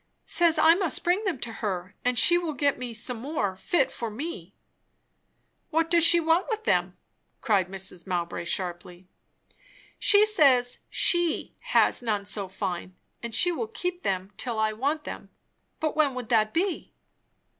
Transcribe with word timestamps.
"Says 0.25 0.57
I 0.57 0.73
must 0.73 1.03
bring 1.03 1.25
them 1.25 1.37
to 1.41 1.53
her, 1.61 1.93
and 2.03 2.17
she 2.17 2.35
will 2.35 2.53
get 2.53 2.79
me 2.79 2.91
some 2.91 3.17
more 3.17 3.55
fit 3.55 3.91
for 3.91 4.09
me." 4.09 4.55
"What 5.69 5.91
does 5.91 6.03
she 6.03 6.19
want 6.19 6.47
with 6.49 6.63
them?" 6.63 6.97
cried 7.39 7.67
Mrs. 7.67 8.07
Mowbray 8.07 8.45
sharply. 8.45 9.07
"She 9.99 10.25
says 10.25 10.79
she 10.89 11.53
has 11.75 12.01
none 12.01 12.25
so 12.25 12.47
fine, 12.47 12.95
and 13.21 13.35
she 13.35 13.51
will 13.51 13.67
keep 13.67 14.01
them 14.01 14.31
till 14.37 14.57
I 14.57 14.73
want 14.73 15.03
them; 15.03 15.29
but 15.79 15.95
when 15.95 16.15
would 16.15 16.29
that 16.29 16.51
be?" 16.51 16.93